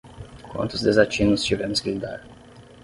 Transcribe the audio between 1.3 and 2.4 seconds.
tivemos que lidar